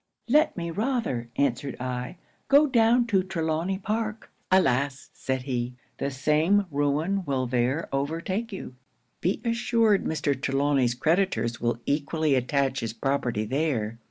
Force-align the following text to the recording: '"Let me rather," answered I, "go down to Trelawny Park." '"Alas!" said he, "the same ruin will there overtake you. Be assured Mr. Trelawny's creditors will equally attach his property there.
'"Let 0.27 0.57
me 0.57 0.71
rather," 0.71 1.29
answered 1.35 1.79
I, 1.79 2.17
"go 2.47 2.65
down 2.65 3.05
to 3.05 3.21
Trelawny 3.21 3.77
Park." 3.77 4.31
'"Alas!" 4.51 5.11
said 5.13 5.43
he, 5.43 5.75
"the 5.99 6.09
same 6.09 6.65
ruin 6.71 7.23
will 7.25 7.45
there 7.45 7.87
overtake 7.93 8.51
you. 8.51 8.73
Be 9.21 9.41
assured 9.45 10.03
Mr. 10.05 10.33
Trelawny's 10.33 10.95
creditors 10.95 11.61
will 11.61 11.79
equally 11.85 12.33
attach 12.33 12.79
his 12.79 12.93
property 12.93 13.45
there. 13.45 13.99